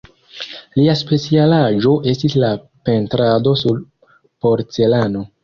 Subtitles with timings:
[0.77, 2.49] Lia specialaĵo estis la
[2.89, 3.79] pentrado sur
[4.17, 5.25] porcelano.